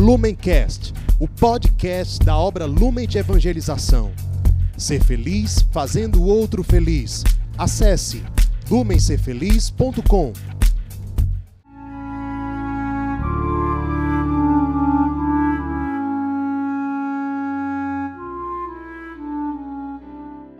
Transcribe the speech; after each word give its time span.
Lumencast, 0.00 0.94
o 1.18 1.28
podcast 1.28 2.24
da 2.24 2.34
obra 2.34 2.64
Lumen 2.64 3.06
de 3.06 3.18
Evangelização. 3.18 4.10
Ser 4.74 5.04
feliz 5.04 5.62
fazendo 5.70 6.22
o 6.22 6.24
outro 6.24 6.62
feliz. 6.64 7.22
Acesse 7.58 8.22
lumencerfeliz.com. 8.70 10.32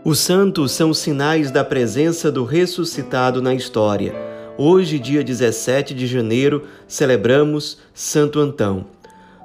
Os 0.05 0.19
santos 0.19 0.73
são 0.73 0.93
sinais 0.93 1.51
da 1.51 1.65
presença 1.65 2.31
do 2.31 2.45
ressuscitado 2.45 3.41
na 3.41 3.55
história. 3.55 4.13
Hoje, 4.59 4.99
dia 4.99 5.25
17 5.25 5.95
de 5.95 6.07
janeiro, 6.07 6.69
celebramos 6.87 7.79
Santo 7.95 8.39
Antão. 8.39 9.00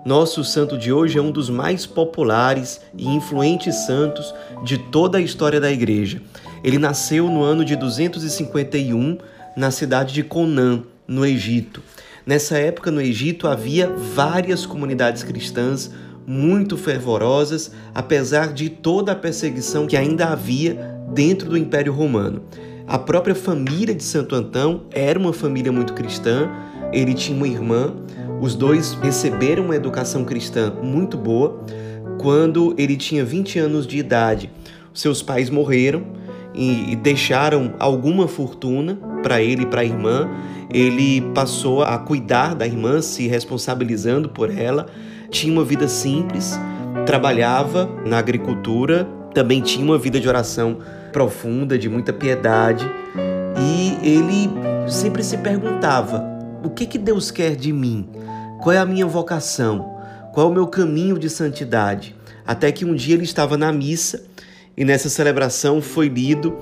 Nosso 0.06 0.44
santo 0.44 0.78
de 0.78 0.94
hoje 0.94 1.18
é 1.18 1.22
um 1.22 1.32
dos 1.32 1.50
mais 1.50 1.88
populares 1.88 2.80
e 2.96 3.08
influentes 3.08 3.88
santos 3.88 4.36
de 4.64 4.78
toda 4.78 5.18
a 5.18 5.22
história 5.22 5.60
da 5.60 5.72
Igreja. 5.72 6.22
Ele 6.64 6.78
nasceu 6.78 7.28
no 7.28 7.42
ano 7.42 7.66
de 7.66 7.76
251 7.76 9.18
na 9.58 9.72
cidade 9.72 10.14
de 10.14 10.22
Conan, 10.22 10.84
no 11.08 11.26
Egito. 11.26 11.82
Nessa 12.24 12.56
época, 12.56 12.92
no 12.92 13.02
Egito, 13.02 13.48
havia 13.48 13.90
várias 13.90 14.64
comunidades 14.64 15.24
cristãs 15.24 15.90
muito 16.28 16.78
fervorosas, 16.78 17.72
apesar 17.92 18.54
de 18.54 18.70
toda 18.70 19.14
a 19.14 19.16
perseguição 19.16 19.88
que 19.88 19.98
ainda 19.98 20.28
havia 20.28 21.00
dentro 21.16 21.50
do 21.50 21.58
Império 21.58 21.92
Romano. 21.92 22.44
A 22.88 23.00
própria 23.00 23.34
família 23.34 23.96
de 23.96 24.04
Santo 24.04 24.36
Antão 24.36 24.84
era 24.92 25.18
uma 25.18 25.34
família 25.34 25.72
muito 25.72 25.94
cristã, 25.94 26.48
ele 26.94 27.16
tinha 27.16 27.36
uma 27.36 27.48
irmã, 27.48 27.92
os 28.42 28.56
dois 28.56 28.94
receberam 29.02 29.66
uma 29.66 29.76
educação 29.76 30.24
cristã 30.24 30.74
muito 30.82 31.18
boa. 31.18 31.60
Quando 32.20 32.74
ele 32.78 32.96
tinha 32.96 33.24
20 33.24 33.60
anos 33.60 33.86
de 33.86 33.98
idade, 33.98 34.50
seus 34.94 35.22
pais 35.22 35.50
morreram 35.50 36.04
e 36.54 36.96
deixaram 36.96 37.74
alguma 37.80 38.28
fortuna 38.28 38.98
para 39.22 39.42
ele 39.42 39.64
e 39.64 39.66
para 39.66 39.82
a 39.82 39.86
irmã. 39.86 40.30
Ele 40.74 41.22
passou 41.34 41.84
a 41.84 41.98
cuidar 41.98 42.56
da 42.56 42.66
irmã, 42.66 43.02
se 43.02 43.28
responsabilizando 43.28 44.30
por 44.30 44.50
ela 44.50 44.88
tinha 45.30 45.52
uma 45.52 45.64
vida 45.64 45.88
simples, 45.88 46.58
trabalhava 47.06 47.90
na 48.06 48.18
agricultura, 48.18 49.08
também 49.34 49.62
tinha 49.62 49.84
uma 49.84 49.98
vida 49.98 50.20
de 50.20 50.28
oração 50.28 50.78
profunda, 51.12 51.78
de 51.78 51.90
muita 51.90 52.14
piedade, 52.14 52.90
e 53.60 53.98
ele 54.02 54.50
sempre 54.88 55.24
se 55.24 55.38
perguntava: 55.38 56.24
o 56.66 56.70
que 56.72 56.86
que 56.86 56.98
Deus 56.98 57.30
quer 57.30 57.56
de 57.56 57.72
mim? 57.72 58.10
Qual 58.62 58.74
é 58.74 58.80
a 58.80 58.86
minha 58.86 59.06
vocação? 59.06 59.94
Qual 60.34 60.48
é 60.48 60.50
o 60.50 60.54
meu 60.54 60.68
caminho 60.68 61.20
de 61.20 61.30
santidade? 61.30 62.16
Até 62.46 62.72
que 62.72 62.84
um 62.84 62.96
dia 62.96 63.14
ele 63.14 63.24
estava 63.24 63.56
na 63.56 63.72
missa 63.72 64.26
e 64.76 64.84
nessa 64.84 65.08
celebração 65.08 65.82
foi 65.82 66.08
lido 66.08 66.58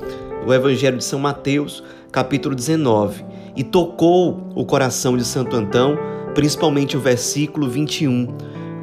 o 0.45 0.53
Evangelho 0.53 0.97
de 0.97 1.03
São 1.05 1.19
Mateus, 1.19 1.83
capítulo 2.11 2.53
19, 2.53 3.23
e 3.55 3.63
tocou 3.63 4.49
o 4.53 4.65
coração 4.65 5.15
de 5.15 5.23
Santo 5.23 5.55
Antão, 5.55 5.97
principalmente 6.35 6.97
o 6.97 6.99
versículo 6.99 7.69
21 7.69 8.27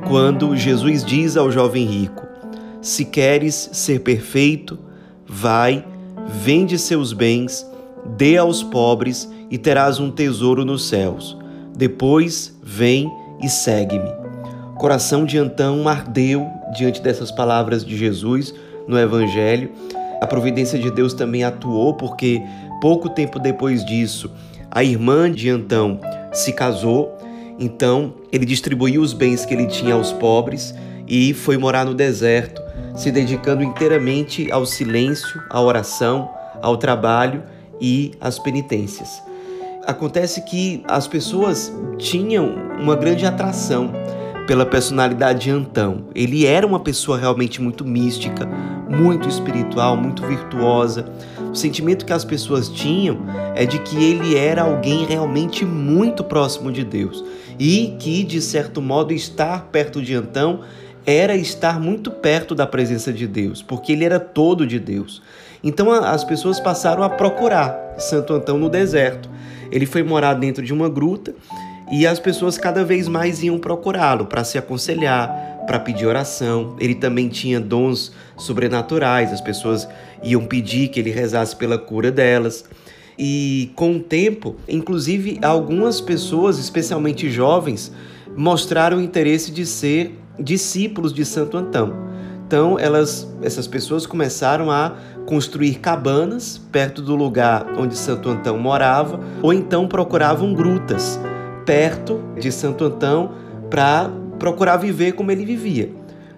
quando 0.08 0.56
Jesus 0.56 1.04
diz 1.04 1.36
ao 1.36 1.50
jovem 1.50 1.84
rico: 1.84 2.26
Se 2.80 3.04
queres 3.04 3.70
ser 3.72 4.00
perfeito, 4.00 4.78
vai, 5.26 5.84
vende 6.26 6.78
seus 6.78 7.12
bens, 7.12 7.66
dê 8.16 8.36
aos 8.36 8.62
pobres 8.62 9.28
e 9.50 9.58
terás 9.58 9.98
um 9.98 10.10
tesouro 10.10 10.64
nos 10.64 10.88
céus. 10.88 11.36
Depois 11.76 12.56
vem 12.62 13.10
e 13.42 13.48
segue-me. 13.48 14.10
O 14.72 14.76
coração 14.78 15.24
de 15.24 15.36
Antão 15.38 15.88
ardeu 15.88 16.46
diante 16.76 17.02
dessas 17.02 17.30
palavras 17.30 17.84
de 17.84 17.96
Jesus 17.96 18.54
no 18.86 18.98
Evangelho. 18.98 19.70
A 20.20 20.26
providência 20.26 20.78
de 20.78 20.90
Deus 20.90 21.14
também 21.14 21.44
atuou, 21.44 21.94
porque 21.94 22.40
pouco 22.80 23.08
tempo 23.08 23.38
depois 23.38 23.84
disso, 23.84 24.30
a 24.70 24.84
irmã 24.84 25.30
de 25.30 25.50
Antão 25.50 26.00
se 26.32 26.52
casou 26.52 27.18
então 27.60 28.14
ele 28.32 28.46
distribuiu 28.46 29.02
os 29.02 29.12
bens 29.12 29.44
que 29.44 29.52
ele 29.52 29.66
tinha 29.66 29.92
aos 29.92 30.12
pobres 30.14 30.74
e 31.06 31.34
foi 31.34 31.58
morar 31.58 31.84
no 31.84 31.94
deserto, 31.94 32.62
se 32.96 33.12
dedicando 33.12 33.62
inteiramente 33.62 34.50
ao 34.50 34.64
silêncio, 34.64 35.42
à 35.50 35.60
oração, 35.60 36.30
ao 36.62 36.78
trabalho 36.78 37.42
e 37.78 38.12
às 38.18 38.38
penitências. 38.38 39.22
Acontece 39.86 40.42
que 40.42 40.82
as 40.86 41.06
pessoas 41.08 41.72
tinham 41.98 42.54
uma 42.78 42.94
grande 42.94 43.24
atração 43.24 43.90
pela 44.46 44.66
personalidade 44.66 45.40
de 45.40 45.50
Antão. 45.50 46.04
Ele 46.14 46.44
era 46.44 46.66
uma 46.66 46.80
pessoa 46.80 47.16
realmente 47.16 47.62
muito 47.62 47.84
mística, 47.84 48.46
muito 48.88 49.28
espiritual, 49.28 49.96
muito 49.96 50.26
virtuosa. 50.26 51.06
O 51.50 51.54
sentimento 51.54 52.04
que 52.04 52.12
as 52.12 52.24
pessoas 52.24 52.68
tinham 52.68 53.20
é 53.54 53.64
de 53.64 53.78
que 53.78 53.96
ele 54.04 54.36
era 54.36 54.62
alguém 54.62 55.06
realmente 55.06 55.64
muito 55.64 56.22
próximo 56.22 56.70
de 56.70 56.84
Deus 56.84 57.24
e 57.58 57.96
que, 57.98 58.22
de 58.22 58.40
certo 58.40 58.82
modo, 58.82 59.12
estar 59.12 59.66
perto 59.66 60.02
de 60.02 60.14
Antão 60.14 60.60
era 61.06 61.34
estar 61.34 61.80
muito 61.80 62.10
perto 62.10 62.54
da 62.54 62.66
presença 62.66 63.12
de 63.12 63.26
Deus, 63.26 63.62
porque 63.62 63.92
ele 63.92 64.04
era 64.04 64.20
todo 64.20 64.66
de 64.66 64.78
Deus. 64.78 65.22
Então 65.62 65.90
as 65.90 66.24
pessoas 66.24 66.60
passaram 66.60 67.02
a 67.02 67.08
procurar 67.08 67.94
Santo 67.98 68.32
Antão 68.34 68.58
no 68.58 68.68
deserto. 68.68 69.28
Ele 69.70 69.86
foi 69.86 70.02
morar 70.02 70.34
dentro 70.34 70.64
de 70.64 70.72
uma 70.72 70.88
gruta 70.88 71.34
e 71.90 72.06
as 72.06 72.18
pessoas 72.18 72.56
cada 72.56 72.84
vez 72.84 73.08
mais 73.08 73.42
iam 73.42 73.58
procurá-lo 73.58 74.26
para 74.26 74.44
se 74.44 74.56
aconselhar, 74.56 75.64
para 75.66 75.80
pedir 75.80 76.06
oração. 76.06 76.76
Ele 76.78 76.94
também 76.94 77.28
tinha 77.28 77.60
dons 77.60 78.12
sobrenaturais, 78.36 79.32
as 79.32 79.40
pessoas 79.40 79.88
iam 80.22 80.44
pedir 80.44 80.88
que 80.88 81.00
ele 81.00 81.10
rezasse 81.10 81.56
pela 81.56 81.78
cura 81.78 82.12
delas. 82.12 82.64
E 83.18 83.70
com 83.74 83.96
o 83.96 84.00
tempo, 84.00 84.56
inclusive 84.68 85.38
algumas 85.42 86.00
pessoas, 86.00 86.58
especialmente 86.58 87.28
jovens, 87.28 87.92
mostraram 88.36 89.00
interesse 89.00 89.50
de 89.50 89.66
ser 89.66 90.14
discípulos 90.38 91.12
de 91.12 91.24
Santo 91.24 91.56
Antão. 91.56 92.09
Então, 92.50 92.76
elas, 92.76 93.32
essas 93.42 93.68
pessoas 93.68 94.06
começaram 94.06 94.72
a 94.72 94.96
construir 95.24 95.76
cabanas 95.76 96.60
perto 96.72 97.00
do 97.00 97.14
lugar 97.14 97.64
onde 97.78 97.96
Santo 97.96 98.28
Antão 98.28 98.58
morava, 98.58 99.20
ou 99.40 99.52
então 99.52 99.86
procuravam 99.86 100.52
grutas 100.52 101.20
perto 101.64 102.20
de 102.40 102.50
Santo 102.50 102.82
Antão 102.82 103.30
para 103.70 104.10
procurar 104.36 104.78
viver 104.78 105.12
como 105.12 105.30
ele 105.30 105.44
vivia, 105.44 105.92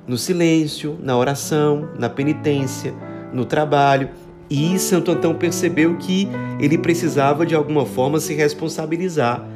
no 0.07 0.19
silêncio, 0.19 0.99
na 1.03 1.17
oração, 1.17 1.89
na 1.99 2.11
penitência, 2.11 2.93
no 3.33 3.47
trabalho. 3.47 4.11
E 4.51 4.79
Santo 4.79 5.13
Antão 5.13 5.35
percebeu 5.35 5.97
que 5.97 6.29
ele 6.61 6.77
precisava 6.77 7.47
de 7.47 7.55
alguma 7.55 7.87
forma 7.87 8.21
se 8.21 8.35
responsabilizar 8.35 9.49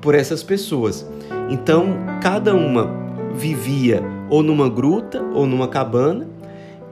por 0.00 0.14
essas 0.14 0.44
pessoas. 0.44 1.04
Então, 1.50 1.96
cada 2.22 2.54
uma 2.54 2.88
vivia 3.34 4.13
ou 4.28 4.42
numa 4.42 4.68
gruta 4.68 5.22
ou 5.34 5.46
numa 5.46 5.68
cabana, 5.68 6.28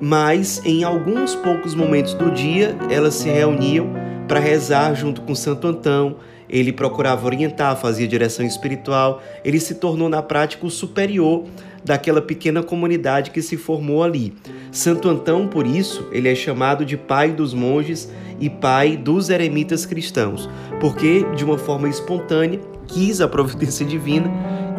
mas 0.00 0.60
em 0.64 0.84
alguns 0.84 1.34
poucos 1.34 1.74
momentos 1.74 2.14
do 2.14 2.30
dia 2.30 2.76
elas 2.90 3.14
se 3.14 3.28
reuniam 3.28 3.90
para 4.26 4.40
rezar 4.40 4.94
junto 4.94 5.20
com 5.22 5.34
Santo 5.34 5.66
Antão. 5.66 6.16
Ele 6.48 6.72
procurava 6.72 7.24
orientar, 7.24 7.76
fazia 7.76 8.06
direção 8.06 8.44
espiritual. 8.44 9.22
Ele 9.44 9.58
se 9.58 9.76
tornou 9.76 10.08
na 10.08 10.22
prática 10.22 10.66
o 10.66 10.70
superior 10.70 11.44
daquela 11.84 12.20
pequena 12.20 12.62
comunidade 12.62 13.30
que 13.30 13.42
se 13.42 13.56
formou 13.56 14.02
ali. 14.02 14.34
Santo 14.70 15.08
Antão, 15.08 15.48
por 15.48 15.66
isso, 15.66 16.08
ele 16.12 16.28
é 16.28 16.34
chamado 16.34 16.84
de 16.84 16.96
pai 16.96 17.32
dos 17.32 17.52
monges 17.54 18.10
e 18.40 18.48
pai 18.48 18.96
dos 18.96 19.30
eremitas 19.30 19.86
cristãos, 19.86 20.48
porque 20.80 21.24
de 21.34 21.44
uma 21.44 21.58
forma 21.58 21.88
espontânea 21.88 22.60
quis 22.86 23.20
a 23.20 23.28
providência 23.28 23.84
divina 23.84 24.30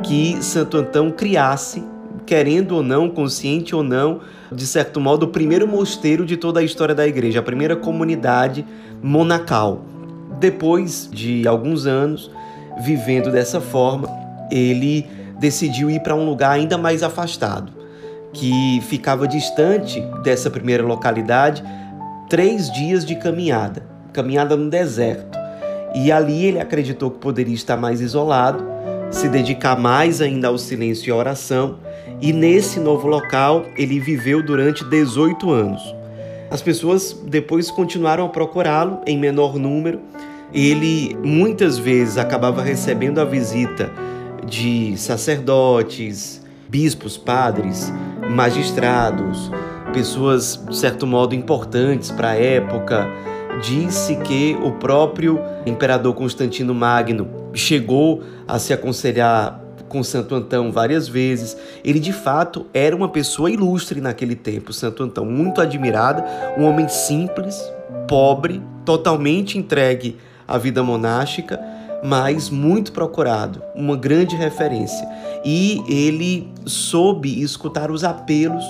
que 0.03 0.43
Santo 0.43 0.77
Antão 0.77 1.11
criasse, 1.11 1.83
querendo 2.25 2.75
ou 2.75 2.83
não, 2.83 3.09
consciente 3.09 3.75
ou 3.75 3.83
não, 3.83 4.21
de 4.51 4.65
certo 4.65 4.99
modo, 4.99 5.23
o 5.23 5.27
primeiro 5.27 5.67
mosteiro 5.67 6.25
de 6.25 6.37
toda 6.37 6.59
a 6.59 6.63
história 6.63 6.95
da 6.95 7.07
igreja, 7.07 7.39
a 7.39 7.43
primeira 7.43 7.75
comunidade 7.75 8.65
monacal. 9.01 9.85
Depois 10.39 11.09
de 11.11 11.47
alguns 11.47 11.85
anos 11.85 12.31
vivendo 12.79 13.31
dessa 13.31 13.61
forma, 13.61 14.09
ele 14.51 15.05
decidiu 15.39 15.89
ir 15.89 16.01
para 16.01 16.15
um 16.15 16.25
lugar 16.25 16.51
ainda 16.51 16.77
mais 16.77 17.03
afastado, 17.03 17.71
que 18.31 18.81
ficava 18.87 19.27
distante 19.27 20.01
dessa 20.23 20.49
primeira 20.49 20.83
localidade, 20.83 21.63
três 22.29 22.71
dias 22.71 23.05
de 23.05 23.15
caminhada, 23.15 23.85
caminhada 24.11 24.55
no 24.55 24.69
deserto. 24.69 25.37
E 25.95 26.11
ali 26.11 26.45
ele 26.45 26.59
acreditou 26.59 27.11
que 27.11 27.19
poderia 27.19 27.53
estar 27.53 27.77
mais 27.77 28.01
isolado, 28.01 28.72
se 29.13 29.29
dedicar 29.29 29.79
mais 29.79 30.21
ainda 30.21 30.47
ao 30.47 30.57
silêncio 30.57 31.09
e 31.09 31.11
à 31.11 31.15
oração, 31.15 31.77
e 32.19 32.33
nesse 32.33 32.79
novo 32.79 33.07
local 33.07 33.63
ele 33.77 33.99
viveu 33.99 34.43
durante 34.43 34.83
18 34.83 35.51
anos. 35.51 35.95
As 36.49 36.61
pessoas 36.61 37.13
depois 37.27 37.69
continuaram 37.69 38.25
a 38.25 38.29
procurá-lo 38.29 39.01
em 39.05 39.17
menor 39.17 39.57
número. 39.57 40.01
Ele 40.53 41.15
muitas 41.23 41.77
vezes 41.77 42.17
acabava 42.17 42.61
recebendo 42.61 43.19
a 43.19 43.25
visita 43.25 43.91
de 44.45 44.97
sacerdotes, 44.97 46.43
bispos, 46.67 47.17
padres, 47.17 47.93
magistrados, 48.29 49.51
pessoas 49.93 50.63
de 50.67 50.75
certo 50.75 51.05
modo 51.05 51.35
importantes 51.35 52.11
para 52.11 52.31
a 52.31 52.35
época. 52.35 53.07
Disse 53.61 54.15
que 54.17 54.57
o 54.63 54.71
próprio 54.71 55.39
imperador 55.65 56.13
Constantino 56.15 56.73
Magno 56.73 57.42
chegou 57.53 58.23
a 58.47 58.59
se 58.59 58.73
aconselhar 58.73 59.61
com 59.87 60.03
Santo 60.03 60.33
Antão 60.33 60.71
várias 60.71 61.07
vezes. 61.07 61.55
Ele 61.83 61.99
de 61.99 62.11
fato 62.11 62.65
era 62.73 62.95
uma 62.95 63.09
pessoa 63.09 63.51
ilustre 63.51 64.01
naquele 64.01 64.35
tempo, 64.35 64.73
Santo 64.73 65.03
Antão, 65.03 65.23
muito 65.23 65.61
admirada, 65.61 66.25
um 66.57 66.63
homem 66.63 66.89
simples, 66.89 67.61
pobre, 68.07 68.61
totalmente 68.83 69.57
entregue 69.57 70.17
à 70.47 70.57
vida 70.57 70.81
monástica, 70.81 71.59
mas 72.03 72.49
muito 72.49 72.91
procurado, 72.91 73.61
uma 73.75 73.95
grande 73.95 74.35
referência. 74.35 75.07
E 75.45 75.81
ele 75.87 76.51
soube 76.65 77.41
escutar 77.41 77.91
os 77.91 78.03
apelos 78.03 78.65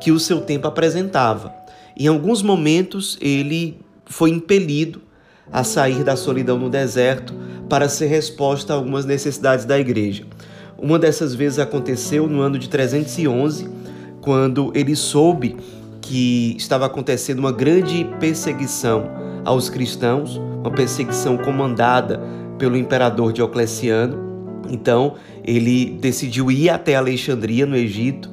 que 0.00 0.12
o 0.12 0.20
seu 0.20 0.40
tempo 0.40 0.68
apresentava. 0.68 1.52
Em 1.96 2.06
alguns 2.06 2.40
momentos 2.40 3.18
ele 3.20 3.80
foi 4.06 4.30
impelido 4.30 5.02
a 5.52 5.64
sair 5.64 6.04
da 6.04 6.16
solidão 6.16 6.58
no 6.58 6.70
deserto 6.70 7.34
para 7.68 7.88
ser 7.88 8.06
resposta 8.06 8.72
a 8.72 8.76
algumas 8.76 9.04
necessidades 9.04 9.64
da 9.64 9.78
igreja. 9.78 10.24
Uma 10.78 10.98
dessas 10.98 11.34
vezes 11.34 11.58
aconteceu 11.58 12.28
no 12.28 12.40
ano 12.40 12.58
de 12.58 12.68
311, 12.68 13.68
quando 14.20 14.72
ele 14.74 14.94
soube 14.94 15.56
que 16.00 16.54
estava 16.56 16.86
acontecendo 16.86 17.40
uma 17.40 17.52
grande 17.52 18.08
perseguição 18.18 19.10
aos 19.44 19.68
cristãos, 19.68 20.36
uma 20.36 20.70
perseguição 20.70 21.36
comandada 21.36 22.20
pelo 22.58 22.76
imperador 22.76 23.32
Diocleciano. 23.32 24.62
Então, 24.70 25.14
ele 25.44 25.98
decidiu 26.00 26.50
ir 26.50 26.70
até 26.70 26.94
Alexandria, 26.94 27.66
no 27.66 27.76
Egito, 27.76 28.30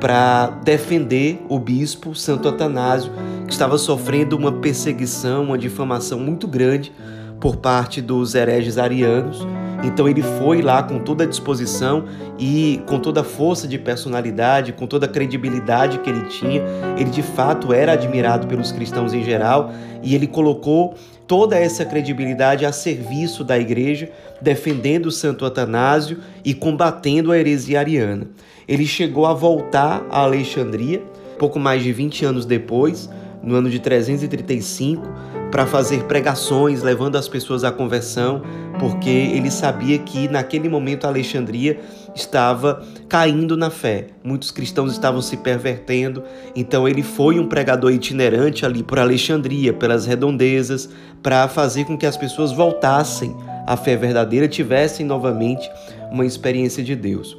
para 0.00 0.48
defender 0.64 1.44
o 1.48 1.58
bispo 1.58 2.14
Santo 2.14 2.48
Atanásio, 2.48 3.10
que 3.48 3.54
estava 3.54 3.78
sofrendo 3.78 4.36
uma 4.36 4.52
perseguição, 4.52 5.42
uma 5.42 5.56
difamação 5.56 6.20
muito 6.20 6.46
grande 6.46 6.92
por 7.40 7.56
parte 7.56 8.02
dos 8.02 8.34
hereges 8.34 8.76
arianos. 8.76 9.44
Então 9.82 10.06
ele 10.08 10.22
foi 10.22 10.60
lá 10.60 10.82
com 10.82 10.98
toda 10.98 11.24
a 11.24 11.26
disposição 11.26 12.04
e 12.38 12.82
com 12.86 12.98
toda 12.98 13.22
a 13.22 13.24
força 13.24 13.66
de 13.66 13.78
personalidade, 13.78 14.72
com 14.72 14.86
toda 14.86 15.06
a 15.06 15.08
credibilidade 15.08 15.98
que 16.00 16.10
ele 16.10 16.24
tinha. 16.26 16.62
Ele 16.98 17.08
de 17.08 17.22
fato 17.22 17.72
era 17.72 17.92
admirado 17.92 18.46
pelos 18.46 18.70
cristãos 18.70 19.14
em 19.14 19.24
geral 19.24 19.72
e 20.02 20.14
ele 20.14 20.26
colocou 20.26 20.94
toda 21.26 21.56
essa 21.56 21.84
credibilidade 21.84 22.66
a 22.66 22.72
serviço 22.72 23.42
da 23.44 23.58
igreja, 23.58 24.10
defendendo 24.42 25.06
o 25.06 25.12
Santo 25.12 25.46
Atanásio 25.46 26.18
e 26.44 26.52
combatendo 26.52 27.32
a 27.32 27.38
heresia 27.38 27.78
ariana. 27.78 28.26
Ele 28.66 28.84
chegou 28.86 29.24
a 29.24 29.32
voltar 29.32 30.04
a 30.10 30.20
Alexandria, 30.20 31.02
pouco 31.38 31.58
mais 31.58 31.82
de 31.82 31.92
20 31.92 32.24
anos 32.24 32.44
depois, 32.44 33.08
no 33.42 33.54
ano 33.54 33.70
de 33.70 33.78
335, 33.78 35.02
para 35.50 35.66
fazer 35.66 36.04
pregações, 36.04 36.82
levando 36.82 37.16
as 37.16 37.28
pessoas 37.28 37.64
à 37.64 37.70
conversão, 37.70 38.42
porque 38.78 39.08
ele 39.08 39.50
sabia 39.50 39.98
que 39.98 40.28
naquele 40.28 40.68
momento 40.68 41.06
Alexandria 41.06 41.80
estava 42.14 42.82
caindo 43.08 43.56
na 43.56 43.70
fé. 43.70 44.08
Muitos 44.22 44.50
cristãos 44.50 44.92
estavam 44.92 45.22
se 45.22 45.38
pervertendo, 45.38 46.22
então 46.54 46.86
ele 46.86 47.02
foi 47.02 47.38
um 47.38 47.46
pregador 47.46 47.92
itinerante 47.92 48.66
ali 48.66 48.82
por 48.82 48.98
Alexandria, 48.98 49.72
pelas 49.72 50.06
redondezas, 50.06 50.88
para 51.22 51.48
fazer 51.48 51.84
com 51.84 51.96
que 51.96 52.06
as 52.06 52.16
pessoas 52.16 52.52
voltassem 52.52 53.34
à 53.66 53.76
fé 53.76 53.96
verdadeira, 53.96 54.46
tivessem 54.48 55.04
novamente 55.04 55.68
uma 56.10 56.24
experiência 56.24 56.82
de 56.82 56.94
Deus. 56.94 57.36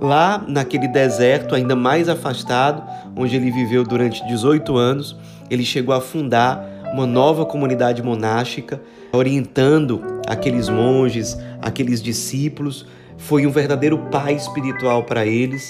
Lá 0.00 0.44
naquele 0.46 0.86
deserto, 0.86 1.54
ainda 1.54 1.74
mais 1.74 2.08
afastado, 2.08 2.82
onde 3.16 3.34
ele 3.34 3.50
viveu 3.50 3.82
durante 3.82 4.24
18 4.28 4.76
anos, 4.76 5.16
ele 5.50 5.64
chegou 5.64 5.94
a 5.94 6.00
fundar 6.00 6.78
uma 6.92 7.06
nova 7.06 7.44
comunidade 7.44 8.02
monástica, 8.02 8.80
orientando 9.12 10.02
aqueles 10.26 10.68
monges, 10.68 11.36
aqueles 11.60 12.02
discípulos. 12.02 12.86
Foi 13.16 13.46
um 13.46 13.50
verdadeiro 13.50 13.98
pai 14.10 14.34
espiritual 14.34 15.04
para 15.04 15.26
eles. 15.26 15.68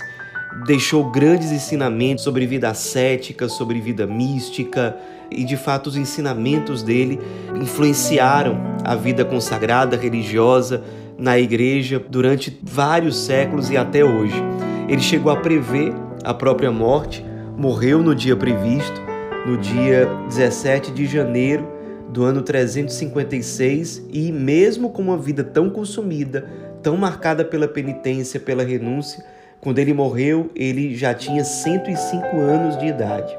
Deixou 0.67 1.11
grandes 1.11 1.53
ensinamentos 1.53 2.25
sobre 2.25 2.47
vida 2.47 2.69
ascética, 2.69 3.49
sobre 3.49 3.81
vida 3.81 4.07
mística, 4.07 4.97
e 5.31 5.45
de 5.45 5.57
fato 5.57 5.89
os 5.89 5.97
ensinamentos 5.97 6.83
dele 6.83 7.21
influenciaram 7.55 8.59
a 8.85 8.95
vida 8.95 9.25
consagrada 9.25 9.97
religiosa 9.97 10.83
na 11.19 11.39
igreja 11.39 12.03
durante 12.09 12.59
vários 12.63 13.19
séculos 13.19 13.71
e 13.71 13.77
até 13.77 14.05
hoje. 14.05 14.41
Ele 14.89 15.03
chegou 15.03 15.31
a 15.31 15.37
prever 15.37 15.93
a 16.25 16.33
própria 16.33 16.73
morte, 16.73 17.25
morreu 17.57 18.03
no 18.03 18.15
dia 18.15 18.37
previsto, 18.37 19.08
no 19.49 19.57
dia 19.57 20.07
17 20.29 20.93
de 20.93 21.07
janeiro 21.07 21.67
do 22.11 22.23
ano 22.23 22.43
356 22.43 24.03
e, 24.13 24.31
mesmo 24.31 24.91
com 24.91 25.01
uma 25.01 25.17
vida 25.17 25.43
tão 25.43 25.71
consumida, 25.71 26.47
tão 26.83 26.99
marcada 26.99 27.47
pela 27.47 27.67
penitência, 27.67 28.39
pela 28.39 28.63
renúncia, 28.63 29.25
quando 29.59 29.79
ele 29.79 29.95
morreu, 29.95 30.51
ele 30.55 30.95
já 30.95 31.15
tinha 31.15 31.43
105 31.45 32.37
anos 32.37 32.79
de 32.79 32.89
idade. 32.89 33.35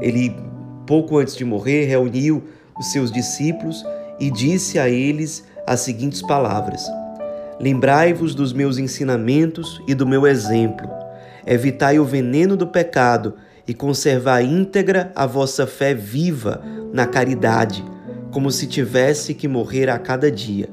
Ele, 0.00 0.34
pouco 0.84 1.16
antes 1.16 1.36
de 1.36 1.44
morrer, 1.44 1.84
reuniu 1.84 2.42
os 2.76 2.90
seus 2.90 3.12
discípulos 3.12 3.86
e 4.18 4.32
disse 4.32 4.80
a 4.80 4.88
eles 4.88 5.46
as 5.64 5.78
seguintes 5.78 6.22
palavras: 6.22 6.84
Lembrai-vos 7.60 8.34
dos 8.34 8.52
meus 8.52 8.78
ensinamentos 8.78 9.80
e 9.86 9.94
do 9.94 10.08
meu 10.08 10.26
exemplo. 10.26 10.90
Evitai 11.46 12.00
o 12.00 12.04
veneno 12.04 12.56
do 12.56 12.66
pecado 12.66 13.34
e 13.66 13.74
conservar 13.74 14.42
íntegra 14.42 15.12
a 15.14 15.26
vossa 15.26 15.66
fé 15.66 15.94
viva 15.94 16.62
na 16.92 17.06
caridade, 17.06 17.84
como 18.30 18.50
se 18.50 18.66
tivesse 18.66 19.34
que 19.34 19.46
morrer 19.46 19.88
a 19.88 19.98
cada 19.98 20.30
dia. 20.30 20.68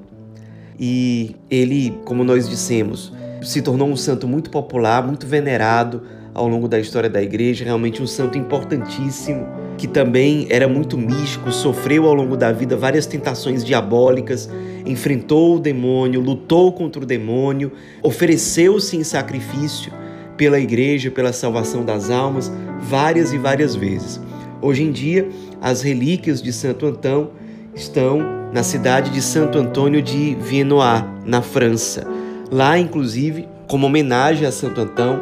E 0.80 1.36
ele, 1.50 2.00
como 2.06 2.24
nós 2.24 2.48
dissemos, 2.48 3.14
se 3.42 3.62
tornou 3.62 3.90
um 3.90 3.96
santo 3.96 4.28
muito 4.28 4.50
popular, 4.50 5.06
muito 5.06 5.28
venerado 5.28 6.04
ao 6.34 6.48
longo 6.48 6.68
da 6.68 6.80
história 6.80 7.10
da 7.10 7.22
igreja, 7.22 7.66
realmente 7.66 8.02
um 8.02 8.08
santo 8.08 8.38
importantíssimo, 8.38 9.46
que 9.78 9.88
também 9.88 10.48
era 10.50 10.68
muito 10.68 10.98
místico, 10.98 11.52
sofreu 11.52 12.06
ao 12.06 12.14
longo 12.14 12.38
da 12.38 12.52
vida 12.52 12.78
várias 12.78 13.06
tentações 13.06 13.64
diabólicas, 13.64 14.50
enfrentou 14.86 15.58
o 15.58 15.60
demônio, 15.60 16.22
lutou 16.22 16.72
contra 16.72 17.02
o 17.02 17.06
demônio, 17.06 17.72
ofereceu-se 18.02 18.96
em 18.96 19.04
sacrifício 19.04 19.92
pela 20.40 20.58
igreja, 20.58 21.12
pela 21.12 21.34
salvação 21.34 21.84
das 21.84 22.10
almas, 22.10 22.50
várias 22.80 23.34
e 23.34 23.38
várias 23.38 23.76
vezes. 23.76 24.22
Hoje 24.62 24.84
em 24.84 24.92
dia, 24.92 25.28
as 25.62 25.82
relíquias 25.82 26.42
de 26.42 26.54
Santo 26.54 26.86
Antão 26.86 27.32
estão 27.76 28.22
na 28.54 28.64
cidade 28.64 29.10
de 29.10 29.22
Santo 29.22 29.58
Antônio 29.58 30.02
de 30.02 30.36
Viennois, 30.36 31.04
na 31.26 31.42
França. 31.42 32.08
Lá, 32.50 32.80
inclusive, 32.80 33.50
como 33.68 33.86
homenagem 33.86 34.48
a 34.48 34.52
Santo 34.52 34.80
Antão, 34.80 35.22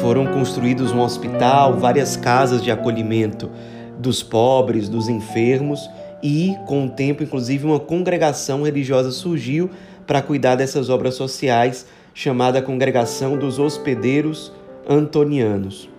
foram 0.00 0.28
construídos 0.28 0.92
um 0.92 1.00
hospital, 1.00 1.74
várias 1.74 2.16
casas 2.16 2.62
de 2.62 2.70
acolhimento 2.70 3.50
dos 3.98 4.22
pobres, 4.22 4.88
dos 4.88 5.10
enfermos 5.10 5.90
e, 6.22 6.56
com 6.66 6.86
o 6.86 6.90
tempo, 6.90 7.22
inclusive, 7.22 7.66
uma 7.66 7.78
congregação 7.78 8.62
religiosa 8.62 9.10
surgiu 9.10 9.68
para 10.06 10.22
cuidar 10.22 10.54
dessas 10.54 10.88
obras 10.88 11.16
sociais 11.16 11.84
chamada 12.14 12.62
Congregação 12.62 13.36
dos 13.36 13.58
Hospedeiros 13.58 14.52
Antonianos. 14.88 15.90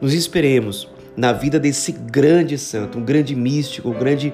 Nos 0.00 0.14
esperemos 0.14 0.88
na 1.16 1.32
vida 1.32 1.58
desse 1.58 1.90
grande 1.90 2.56
santo, 2.56 2.98
um 2.98 3.04
grande 3.04 3.34
místico, 3.34 3.90
um 3.90 3.98
grande 3.98 4.32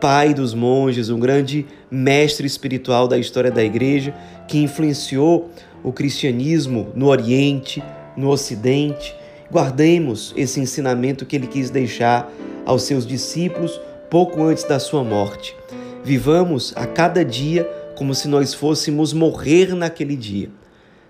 pai 0.00 0.32
dos 0.32 0.54
monges, 0.54 1.10
um 1.10 1.18
grande 1.18 1.66
mestre 1.90 2.46
espiritual 2.46 3.08
da 3.08 3.18
história 3.18 3.50
da 3.50 3.64
igreja 3.64 4.14
que 4.46 4.58
influenciou 4.58 5.50
o 5.82 5.92
cristianismo 5.92 6.92
no 6.94 7.08
Oriente, 7.08 7.82
no 8.16 8.28
Ocidente. 8.28 9.16
Guardemos 9.50 10.32
esse 10.36 10.60
ensinamento 10.60 11.26
que 11.26 11.34
ele 11.34 11.48
quis 11.48 11.70
deixar 11.70 12.30
aos 12.64 12.84
seus 12.84 13.04
discípulos 13.04 13.80
pouco 14.08 14.44
antes 14.44 14.62
da 14.62 14.78
sua 14.78 15.02
morte. 15.02 15.56
Vivamos 16.04 16.72
a 16.76 16.86
cada 16.86 17.24
dia 17.24 17.68
como 18.02 18.16
se 18.16 18.26
nós 18.26 18.52
fôssemos 18.52 19.12
morrer 19.12 19.76
naquele 19.76 20.16
dia. 20.16 20.50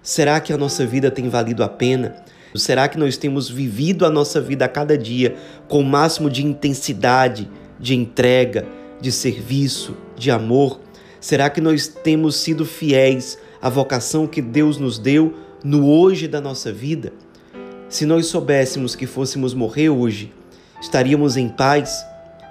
Será 0.02 0.38
que 0.42 0.52
a 0.52 0.58
nossa 0.58 0.84
vida 0.84 1.11
tem 1.11 1.26
valido 1.26 1.64
a 1.64 1.68
pena? 1.70 2.16
Será 2.54 2.87
que 2.87 2.99
nós 2.99 3.16
temos 3.16 3.49
vivido 3.49 4.04
a 4.04 4.11
nossa 4.11 4.42
vida 4.42 4.66
a 4.66 4.68
cada 4.68 4.99
dia 4.99 5.34
com 5.68 5.80
o 5.80 5.84
máximo 5.84 6.28
de 6.28 6.44
intensidade, 6.44 7.50
de 7.80 7.94
entrega, 7.94 8.66
de 9.00 9.11
serviço, 9.11 9.96
de 10.18 10.30
amor? 10.30 10.80
Será 11.18 11.49
que 11.49 11.62
nós 11.62 11.88
temos 11.88 12.37
sido 12.37 12.66
fiéis 12.66 13.38
à 13.62 13.70
vocação 13.70 14.26
que 14.26 14.42
Deus 14.42 14.76
nos 14.76 14.99
deu 14.99 15.32
no 15.64 15.88
hoje 15.88 16.28
da 16.28 16.42
nossa 16.42 16.70
vida? 16.70 17.11
Se 17.88 18.04
nós 18.04 18.26
soubéssemos 18.26 18.94
que 18.94 19.06
fôssemos 19.06 19.54
morrer 19.54 19.88
hoje, 19.88 20.30
estaríamos 20.78 21.38
em 21.38 21.49
paz? 21.49 22.04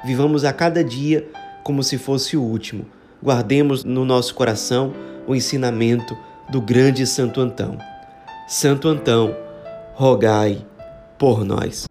Vivamos 0.03 0.43
a 0.43 0.51
cada 0.51 0.83
dia 0.83 1.29
como 1.63 1.83
se 1.83 1.99
fosse 1.99 2.35
o 2.35 2.41
último 2.41 2.87
guardemos 3.23 3.83
no 3.83 4.03
nosso 4.05 4.33
coração 4.33 4.93
o 5.27 5.35
ensinamento 5.35 6.17
do 6.49 6.61
grande 6.61 7.05
Santo 7.05 7.39
Antão. 7.39 7.77
Santo 8.47 8.87
Antão, 8.87 9.35
rogai 9.93 10.65
por 11.17 11.45
nós. 11.45 11.90